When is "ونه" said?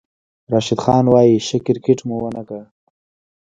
2.21-2.43